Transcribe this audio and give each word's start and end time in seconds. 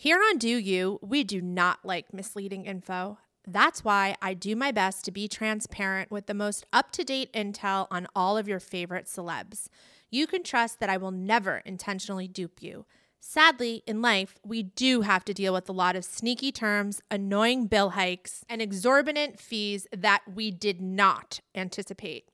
Here 0.00 0.22
on 0.30 0.38
Do 0.38 0.48
You, 0.48 0.98
we 1.02 1.24
do 1.24 1.42
not 1.42 1.80
like 1.84 2.14
misleading 2.14 2.64
info. 2.64 3.18
That's 3.46 3.84
why 3.84 4.16
I 4.22 4.32
do 4.32 4.56
my 4.56 4.72
best 4.72 5.04
to 5.04 5.10
be 5.10 5.28
transparent 5.28 6.10
with 6.10 6.24
the 6.24 6.32
most 6.32 6.64
up 6.72 6.90
to 6.92 7.04
date 7.04 7.30
intel 7.34 7.86
on 7.90 8.06
all 8.16 8.38
of 8.38 8.48
your 8.48 8.60
favorite 8.60 9.04
celebs. 9.04 9.68
You 10.10 10.26
can 10.26 10.42
trust 10.42 10.80
that 10.80 10.88
I 10.88 10.96
will 10.96 11.10
never 11.10 11.58
intentionally 11.66 12.26
dupe 12.26 12.62
you. 12.62 12.86
Sadly, 13.20 13.82
in 13.86 14.00
life, 14.00 14.38
we 14.42 14.62
do 14.62 15.02
have 15.02 15.22
to 15.26 15.34
deal 15.34 15.52
with 15.52 15.68
a 15.68 15.72
lot 15.72 15.96
of 15.96 16.06
sneaky 16.06 16.50
terms, 16.50 17.02
annoying 17.10 17.66
bill 17.66 17.90
hikes, 17.90 18.42
and 18.48 18.62
exorbitant 18.62 19.38
fees 19.38 19.86
that 19.94 20.22
we 20.34 20.50
did 20.50 20.80
not 20.80 21.40
anticipate. 21.54 22.30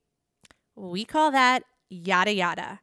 We 0.76 1.04
call 1.04 1.32
that 1.32 1.64
yada 1.90 2.32
yada. 2.32 2.78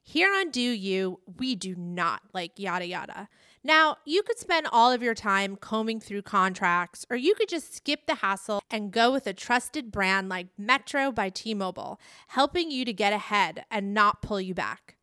Here 0.00 0.32
on 0.32 0.50
Do 0.50 0.60
You, 0.60 1.18
we 1.26 1.56
do 1.56 1.74
not 1.74 2.22
like 2.32 2.52
yada 2.56 2.86
yada. 2.86 3.28
Now, 3.64 3.96
you 4.04 4.22
could 4.22 4.38
spend 4.38 4.68
all 4.70 4.92
of 4.92 5.02
your 5.02 5.14
time 5.14 5.56
combing 5.56 6.00
through 6.00 6.22
contracts, 6.22 7.04
or 7.10 7.16
you 7.16 7.34
could 7.34 7.48
just 7.48 7.74
skip 7.74 8.06
the 8.06 8.16
hassle 8.16 8.62
and 8.70 8.92
go 8.92 9.12
with 9.12 9.26
a 9.26 9.32
trusted 9.32 9.90
brand 9.90 10.28
like 10.28 10.46
Metro 10.56 11.10
by 11.10 11.28
T 11.28 11.54
Mobile, 11.54 12.00
helping 12.28 12.70
you 12.70 12.84
to 12.84 12.92
get 12.92 13.12
ahead 13.12 13.64
and 13.70 13.92
not 13.92 14.22
pull 14.22 14.40
you 14.40 14.54
back. 14.54 14.96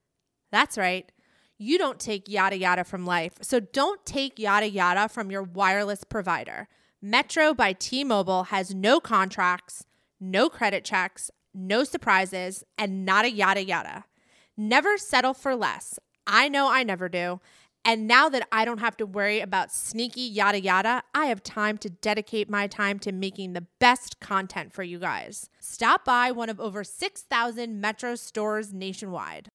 That's 0.51 0.77
right. 0.77 1.11
You 1.57 1.77
don't 1.77 1.99
take 1.99 2.29
yada 2.29 2.57
yada 2.57 2.83
from 2.83 3.05
life, 3.05 3.33
so 3.41 3.59
don't 3.59 4.05
take 4.05 4.39
yada 4.39 4.69
yada 4.69 5.09
from 5.09 5.31
your 5.31 5.43
wireless 5.43 6.03
provider. 6.03 6.67
Metro 7.01 7.53
by 7.53 7.73
T 7.73 8.03
Mobile 8.03 8.45
has 8.45 8.73
no 8.73 8.99
contracts, 8.99 9.85
no 10.19 10.49
credit 10.49 10.83
checks, 10.83 11.29
no 11.53 11.83
surprises, 11.83 12.63
and 12.77 13.05
not 13.05 13.25
a 13.25 13.31
yada 13.31 13.63
yada. 13.63 14.05
Never 14.57 14.97
settle 14.97 15.33
for 15.33 15.55
less. 15.55 15.99
I 16.27 16.49
know 16.49 16.69
I 16.69 16.83
never 16.83 17.07
do. 17.07 17.39
And 17.87 18.07
now 18.07 18.29
that 18.29 18.47
I 18.51 18.65
don't 18.65 18.79
have 18.79 18.97
to 18.97 19.05
worry 19.05 19.41
about 19.41 19.71
sneaky 19.71 20.21
yada 20.21 20.59
yada, 20.59 21.03
I 21.13 21.27
have 21.27 21.43
time 21.43 21.77
to 21.77 21.89
dedicate 21.89 22.49
my 22.49 22.65
time 22.65 22.97
to 22.99 23.11
making 23.11 23.53
the 23.53 23.67
best 23.79 24.19
content 24.19 24.73
for 24.73 24.81
you 24.81 24.97
guys. 24.97 25.51
Stop 25.59 26.03
by 26.03 26.31
one 26.31 26.49
of 26.49 26.59
over 26.59 26.83
6,000 26.83 27.79
Metro 27.79 28.15
stores 28.15 28.73
nationwide. 28.73 29.49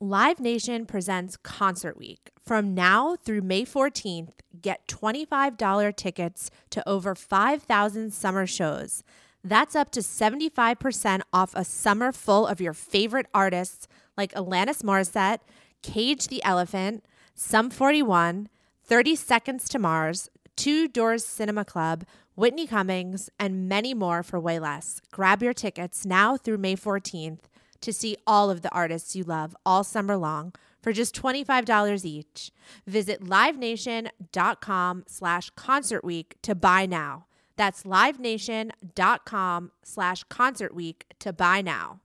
Live 0.00 0.40
Nation 0.40 0.86
presents 0.86 1.36
Concert 1.36 1.98
Week. 1.98 2.30
From 2.44 2.74
now 2.74 3.14
through 3.14 3.42
May 3.42 3.64
14th, 3.66 4.32
get 4.60 4.88
$25 4.88 5.94
tickets 5.94 6.50
to 6.70 6.88
over 6.88 7.14
5,000 7.14 8.12
summer 8.12 8.46
shows. 8.46 9.04
That's 9.44 9.74
up 9.74 9.90
to 9.92 10.00
75% 10.00 11.22
off 11.32 11.52
a 11.54 11.64
summer 11.64 12.12
full 12.12 12.46
of 12.46 12.60
your 12.60 12.74
favorite 12.74 13.26
artists 13.34 13.88
like 14.16 14.32
Alanis 14.34 14.82
Morissette, 14.82 15.40
Cage 15.82 16.28
the 16.28 16.42
Elephant, 16.44 17.04
Sum 17.34 17.70
41, 17.70 18.48
30 18.84 19.16
Seconds 19.16 19.68
to 19.68 19.78
Mars, 19.78 20.30
Two 20.54 20.86
Door 20.86 21.18
Cinema 21.18 21.64
Club, 21.64 22.04
Whitney 22.34 22.66
Cummings, 22.66 23.30
and 23.38 23.68
many 23.68 23.94
more 23.94 24.22
for 24.22 24.38
way 24.38 24.58
less. 24.58 25.00
Grab 25.10 25.42
your 25.42 25.54
tickets 25.54 26.06
now 26.06 26.36
through 26.36 26.58
May 26.58 26.76
14th 26.76 27.40
to 27.80 27.92
see 27.92 28.16
all 28.26 28.48
of 28.48 28.62
the 28.62 28.70
artists 28.70 29.16
you 29.16 29.24
love 29.24 29.56
all 29.66 29.82
summer 29.82 30.16
long 30.16 30.54
for 30.80 30.92
just 30.92 31.14
$25 31.20 32.04
each. 32.04 32.52
Visit 32.86 33.22
livenation.com 33.22 35.04
slash 35.06 35.50
concert 35.50 36.04
week 36.04 36.36
to 36.42 36.54
buy 36.54 36.86
now. 36.86 37.26
That's 37.62 37.84
livenation.com 37.84 39.70
slash 39.84 40.24
concert 40.24 40.74
week 40.74 41.06
to 41.20 41.32
buy 41.32 41.62
now. 41.62 42.00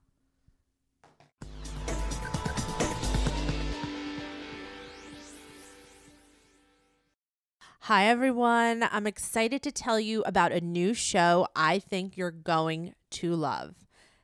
Hi, 7.80 8.06
everyone. 8.06 8.88
I'm 8.92 9.08
excited 9.08 9.64
to 9.64 9.72
tell 9.72 10.00
you 10.00 10.22
about 10.28 10.52
a 10.52 10.62
new 10.62 10.94
show 10.94 11.48
I 11.56 11.80
think 11.80 12.16
you're 12.16 12.30
going 12.30 12.94
to 13.10 13.34
love. 13.34 13.74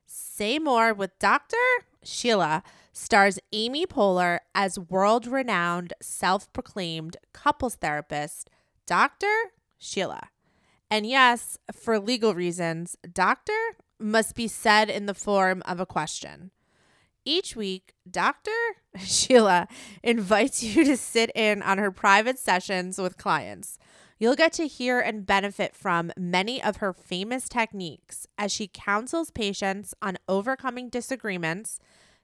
Say 0.06 0.59
More 0.59 0.94
with 0.94 1.18
Dr. 1.18 1.57
Sheila 2.03 2.62
stars 2.91 3.40
Amy 3.52 3.88
Poehler 3.88 4.38
as 4.53 4.78
world 4.78 5.25
renowned, 5.25 5.94
self 6.00 6.53
proclaimed 6.53 7.18
couples 7.34 7.74
therapist, 7.74 8.52
Dr. 8.86 9.34
Sheila. 9.80 10.30
And 10.89 11.05
yes, 11.05 11.57
for 11.71 11.99
legal 11.99 12.35
reasons, 12.35 12.95
doctor 13.11 13.57
must 13.99 14.35
be 14.35 14.47
said 14.47 14.89
in 14.89 15.05
the 15.05 15.13
form 15.13 15.63
of 15.66 15.79
a 15.79 15.85
question. 15.85 16.51
Each 17.25 17.55
week, 17.55 17.94
Dr. 18.09 18.51
Sheila 18.99 19.67
invites 20.03 20.61
you 20.61 20.83
to 20.83 20.97
sit 20.97 21.31
in 21.35 21.61
on 21.61 21.77
her 21.77 21.91
private 21.91 22.38
sessions 22.38 22.97
with 22.97 23.17
clients. 23.17 23.79
You'll 24.19 24.35
get 24.35 24.53
to 24.53 24.67
hear 24.67 24.99
and 24.99 25.25
benefit 25.25 25.75
from 25.75 26.11
many 26.17 26.61
of 26.61 26.77
her 26.77 26.94
famous 26.94 27.50
techniques 27.50 28.27
as 28.38 28.51
she 28.51 28.69
counsels 28.71 29.31
patients 29.31 29.94
on 30.01 30.17
overcoming 30.29 30.89
disagreements, 30.89 31.79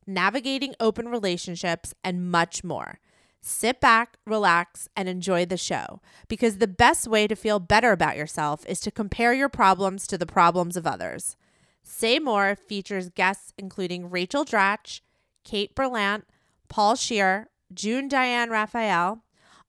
navigating 0.05 0.75
open 0.79 1.09
relationships, 1.09 1.93
and 2.03 2.29
much 2.31 2.63
more. 2.63 2.99
Sit 3.41 3.79
back, 3.79 4.17
relax, 4.25 4.89
and 4.95 5.07
enjoy 5.07 5.45
the 5.45 5.57
show 5.57 6.01
because 6.27 6.57
the 6.57 6.67
best 6.67 7.07
way 7.07 7.25
to 7.27 7.35
feel 7.35 7.59
better 7.59 7.91
about 7.91 8.17
yourself 8.17 8.65
is 8.67 8.79
to 8.81 8.91
compare 8.91 9.33
your 9.33 9.49
problems 9.49 10.05
to 10.07 10.17
the 10.17 10.25
problems 10.25 10.75
of 10.75 10.85
others. 10.85 11.37
Say 11.81 12.19
More 12.19 12.55
features 12.55 13.09
guests 13.09 13.53
including 13.57 14.09
Rachel 14.09 14.43
Dratch, 14.43 15.01
Kate 15.43 15.73
Berlant, 15.73 16.23
Paul 16.67 16.95
Scheer, 16.95 17.49
June 17.73 18.07
Diane 18.07 18.49
Raphael, 18.49 19.23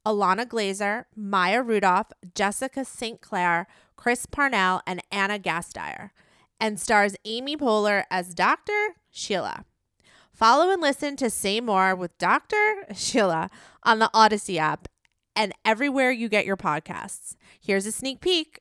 Ilana 0.07 0.47
Glazer, 0.47 1.05
Maya 1.15 1.63
Rudolph, 1.63 2.13
Jessica 2.35 2.85
St. 2.85 3.21
Clair, 3.21 3.67
Chris 3.97 4.27
Parnell, 4.27 4.83
and 4.87 5.03
Ana 5.13 5.39
Gasteyer, 5.39 6.11
and 6.59 6.81
stars 6.81 7.15
Amy 7.25 7.57
Poehler 7.57 8.05
as 8.11 8.35
Dr. 8.35 8.97
Sheila. 9.11 9.65
Follow 10.41 10.71
and 10.71 10.81
listen 10.81 11.17
to 11.17 11.29
Say 11.29 11.61
More 11.61 11.95
with 11.95 12.17
Dr. 12.17 12.87
Sheila 12.95 13.51
on 13.83 13.99
the 13.99 14.09
Audacy 14.15 14.57
app 14.57 14.89
and 15.37 15.53
everywhere 15.67 16.11
you 16.11 16.31
get 16.31 16.47
your 16.47 16.57
podcasts. 16.57 17.37
Here's 17.61 17.85
a 17.85 17.93
sneak 17.93 18.23
peek. 18.23 18.61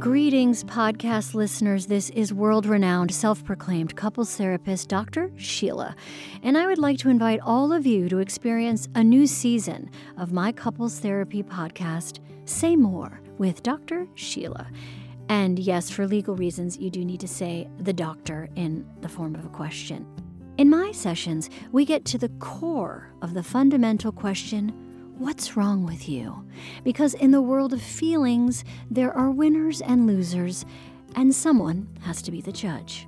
Greetings, 0.00 0.64
podcast 0.64 1.32
listeners. 1.32 1.86
This 1.86 2.10
is 2.10 2.34
world 2.34 2.66
renowned, 2.66 3.14
self 3.14 3.44
proclaimed 3.44 3.94
couples 3.94 4.34
therapist 4.34 4.88
Dr. 4.88 5.30
Sheila, 5.36 5.94
and 6.42 6.58
I 6.58 6.66
would 6.66 6.78
like 6.78 6.98
to 6.98 7.08
invite 7.08 7.38
all 7.40 7.72
of 7.72 7.86
you 7.86 8.08
to 8.08 8.18
experience 8.18 8.88
a 8.96 9.04
new 9.04 9.28
season 9.28 9.92
of 10.18 10.32
my 10.32 10.50
couples 10.50 10.98
therapy 10.98 11.44
podcast, 11.44 12.18
Say 12.46 12.74
More 12.74 13.20
with 13.38 13.62
Dr. 13.62 14.08
Sheila. 14.16 14.66
And 15.28 15.58
yes, 15.58 15.90
for 15.90 16.06
legal 16.06 16.36
reasons, 16.36 16.78
you 16.78 16.90
do 16.90 17.04
need 17.04 17.20
to 17.20 17.28
say 17.28 17.68
the 17.78 17.92
doctor 17.92 18.48
in 18.56 18.86
the 19.00 19.08
form 19.08 19.34
of 19.34 19.44
a 19.44 19.48
question. 19.48 20.06
In 20.58 20.68
my 20.68 20.92
sessions, 20.92 21.48
we 21.72 21.84
get 21.84 22.04
to 22.06 22.18
the 22.18 22.28
core 22.40 23.10
of 23.22 23.34
the 23.34 23.42
fundamental 23.42 24.12
question 24.12 24.72
What's 25.18 25.56
wrong 25.56 25.84
with 25.84 26.08
you? 26.08 26.44
Because 26.82 27.14
in 27.14 27.30
the 27.30 27.42
world 27.42 27.72
of 27.72 27.80
feelings, 27.80 28.64
there 28.90 29.12
are 29.12 29.30
winners 29.30 29.80
and 29.80 30.06
losers, 30.06 30.64
and 31.14 31.32
someone 31.34 31.88
has 32.00 32.22
to 32.22 32.32
be 32.32 32.40
the 32.40 32.50
judge. 32.50 33.06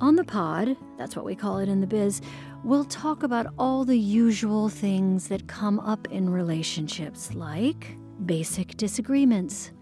On 0.00 0.16
the 0.16 0.24
pod, 0.24 0.76
that's 0.96 1.16
what 1.16 1.24
we 1.24 1.34
call 1.34 1.58
it 1.58 1.68
in 1.68 1.80
the 1.80 1.86
biz, 1.86 2.20
we'll 2.62 2.84
talk 2.84 3.22
about 3.22 3.46
all 3.58 3.84
the 3.84 3.98
usual 3.98 4.68
things 4.68 5.28
that 5.28 5.48
come 5.48 5.80
up 5.80 6.06
in 6.10 6.30
relationships, 6.30 7.34
like 7.34 7.96
basic 8.26 8.76
disagreements. 8.76 9.72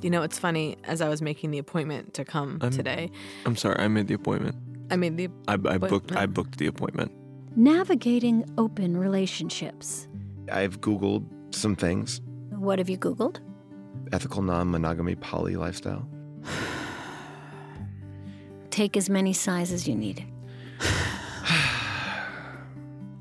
God, 0.00 0.04
you 0.04 0.10
know, 0.10 0.22
it's 0.22 0.38
funny. 0.38 0.76
As 0.84 1.00
I 1.00 1.08
was 1.08 1.20
making 1.22 1.50
the 1.50 1.58
appointment 1.58 2.14
to 2.14 2.24
come 2.24 2.58
I'm- 2.60 2.72
today, 2.72 3.10
I'm 3.44 3.56
sorry, 3.56 3.76
I 3.78 3.88
made 3.88 4.08
the 4.08 4.14
appointment. 4.14 4.56
I 4.90 4.96
made 4.96 5.16
the 5.16 5.28
I, 5.46 5.52
I 5.54 5.78
booked. 5.78 6.12
I 6.16 6.26
booked 6.26 6.58
the 6.58 6.66
appointment. 6.66 7.12
Navigating 7.56 8.44
open 8.58 8.96
relationships. 8.96 10.08
I've 10.50 10.80
Googled 10.80 11.24
some 11.54 11.76
things 11.76 12.20
What 12.50 12.78
have 12.78 12.88
you 12.88 12.98
Googled? 12.98 13.38
ethical 14.12 14.42
non 14.42 14.70
monogamy 14.70 15.14
poly 15.16 15.56
lifestyle. 15.56 16.08
Take 18.70 18.96
as 18.96 19.08
many 19.10 19.32
sighs 19.32 19.70
as 19.72 19.86
you 19.86 19.94
need. 19.94 20.26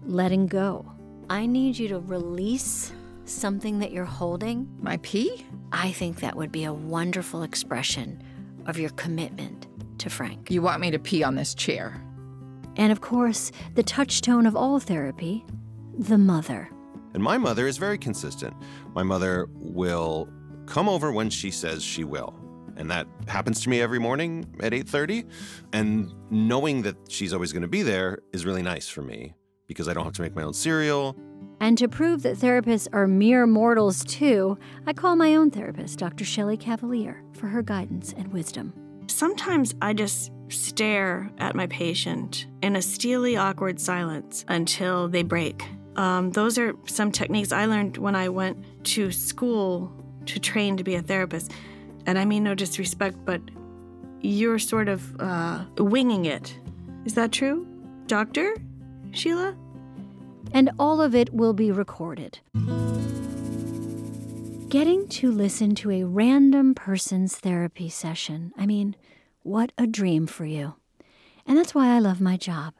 Letting 0.05 0.47
go. 0.47 0.91
I 1.29 1.45
need 1.45 1.77
you 1.77 1.87
to 1.89 1.99
release 1.99 2.91
something 3.31 3.79
that 3.79 3.91
you're 3.91 4.05
holding. 4.05 4.69
My 4.81 4.97
pee? 4.97 5.45
I 5.71 5.91
think 5.91 6.19
that 6.19 6.35
would 6.35 6.51
be 6.51 6.63
a 6.63 6.73
wonderful 6.73 7.43
expression 7.43 8.21
of 8.65 8.79
your 8.79 8.89
commitment 8.91 9.67
to 9.99 10.09
Frank. 10.09 10.49
You 10.51 10.61
want 10.61 10.81
me 10.81 10.91
to 10.91 10.99
pee 10.99 11.23
on 11.23 11.35
this 11.35 11.53
chair? 11.53 12.01
And 12.75 12.91
of 12.91 13.01
course, 13.01 13.51
the 13.75 13.83
touchstone 13.83 14.45
of 14.45 14.55
all 14.55 14.79
therapy, 14.79 15.45
the 15.97 16.17
mother. 16.17 16.69
And 17.13 17.23
my 17.23 17.37
mother 17.37 17.67
is 17.67 17.77
very 17.77 17.97
consistent. 17.97 18.53
My 18.93 19.03
mother 19.03 19.49
will 19.53 20.29
come 20.65 20.87
over 20.87 21.11
when 21.11 21.29
she 21.29 21.51
says 21.51 21.83
she 21.83 22.03
will. 22.03 22.35
And 22.77 22.89
that 22.91 23.07
happens 23.27 23.61
to 23.63 23.69
me 23.69 23.81
every 23.81 23.99
morning 23.99 24.45
at 24.61 24.71
8:30, 24.71 25.25
and 25.73 26.13
knowing 26.29 26.83
that 26.83 26.95
she's 27.09 27.33
always 27.33 27.51
going 27.51 27.63
to 27.63 27.67
be 27.67 27.81
there 27.81 28.19
is 28.31 28.45
really 28.45 28.61
nice 28.61 28.87
for 28.87 29.01
me 29.01 29.33
because 29.67 29.89
I 29.89 29.93
don't 29.93 30.05
have 30.05 30.13
to 30.13 30.21
make 30.21 30.35
my 30.35 30.43
own 30.43 30.53
cereal. 30.53 31.17
And 31.59 31.77
to 31.77 31.87
prove 31.87 32.23
that 32.23 32.37
therapists 32.37 32.87
are 32.93 33.07
mere 33.07 33.45
mortals 33.45 34.03
too, 34.05 34.57
I 34.87 34.93
call 34.93 35.15
my 35.15 35.35
own 35.35 35.51
therapist, 35.51 35.99
Dr. 35.99 36.23
Shelley 36.23 36.57
Cavalier, 36.57 37.21
for 37.33 37.47
her 37.47 37.61
guidance 37.61 38.13
and 38.15 38.31
wisdom. 38.31 38.73
Sometimes 39.07 39.75
I 39.81 39.93
just 39.93 40.31
stare 40.47 41.29
at 41.37 41.55
my 41.55 41.67
patient 41.67 42.47
in 42.61 42.75
a 42.75 42.81
steely, 42.81 43.35
awkward 43.35 43.79
silence 43.79 44.45
until 44.47 45.07
they 45.07 45.23
break. 45.23 45.63
Um, 45.95 46.31
those 46.31 46.57
are 46.57 46.73
some 46.85 47.11
techniques 47.11 47.51
I 47.51 47.65
learned 47.65 47.97
when 47.97 48.15
I 48.15 48.29
went 48.29 48.85
to 48.85 49.11
school 49.11 49.91
to 50.27 50.39
train 50.39 50.77
to 50.77 50.83
be 50.83 50.95
a 50.95 51.01
therapist. 51.01 51.51
And 52.05 52.17
I 52.17 52.25
mean 52.25 52.43
no 52.43 52.55
disrespect, 52.55 53.17
but 53.25 53.41
you're 54.21 54.59
sort 54.59 54.87
of 54.87 55.19
uh, 55.19 55.65
winging 55.77 56.25
it. 56.25 56.57
Is 57.05 57.15
that 57.15 57.31
true, 57.31 57.67
Doctor 58.07 58.55
Sheila? 59.11 59.55
And 60.51 60.71
all 60.79 61.01
of 61.01 61.15
it 61.15 61.33
will 61.33 61.53
be 61.53 61.71
recorded. 61.71 62.39
Getting 64.69 65.07
to 65.09 65.31
listen 65.31 65.73
to 65.75 65.91
a 65.91 66.03
random 66.03 66.75
person's 66.75 67.35
therapy 67.35 67.89
session, 67.89 68.51
I 68.57 68.65
mean, 68.65 68.95
what 69.41 69.71
a 69.77 69.87
dream 69.87 70.27
for 70.27 70.45
you. 70.45 70.75
And 71.45 71.57
that's 71.57 71.73
why 71.73 71.95
I 71.95 71.99
love 71.99 72.21
my 72.21 72.37
job. 72.37 72.75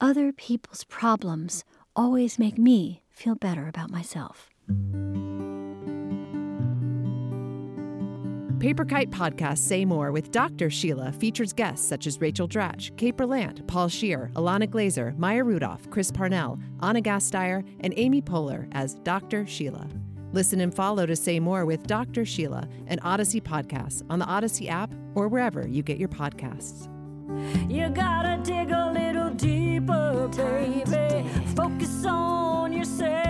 Other 0.00 0.32
people's 0.32 0.84
problems 0.84 1.64
always 1.96 2.38
make 2.38 2.56
me 2.56 3.02
feel 3.10 3.34
better 3.34 3.66
about 3.66 3.90
myself. 3.90 4.50
Paper 8.58 8.84
Kite 8.84 9.10
Podcast 9.12 9.58
Say 9.58 9.84
More 9.84 10.10
with 10.10 10.32
Dr. 10.32 10.68
Sheila 10.68 11.12
features 11.12 11.52
guests 11.52 11.86
such 11.86 12.08
as 12.08 12.20
Rachel 12.20 12.48
Dratch, 12.48 12.96
Kate 12.96 13.16
Berlant, 13.16 13.64
Paul 13.68 13.88
Scheer, 13.88 14.32
Ilana 14.34 14.66
Glazer, 14.66 15.16
Maya 15.16 15.44
Rudolph, 15.44 15.88
Chris 15.90 16.10
Parnell, 16.10 16.58
Ana 16.80 17.00
Gasteyer, 17.00 17.64
and 17.80 17.94
Amy 17.96 18.20
Poehler 18.20 18.68
as 18.72 18.94
Dr. 19.04 19.46
Sheila. 19.46 19.86
Listen 20.32 20.60
and 20.60 20.74
follow 20.74 21.06
to 21.06 21.14
Say 21.14 21.38
More 21.38 21.66
with 21.66 21.86
Dr. 21.86 22.24
Sheila 22.24 22.68
and 22.88 23.00
Audacy 23.02 23.40
Podcasts 23.40 24.02
on 24.10 24.18
the 24.18 24.26
Audacy 24.26 24.68
app 24.68 24.92
or 25.14 25.28
wherever 25.28 25.68
you 25.68 25.84
get 25.84 25.98
your 25.98 26.08
podcasts. 26.08 26.88
You 27.70 27.88
gotta 27.90 28.42
dig 28.42 28.72
a 28.72 28.90
little 28.90 29.30
deeper, 29.30 30.28
baby. 30.36 31.28
Focus 31.54 32.04
on 32.04 32.72
yourself. 32.72 33.27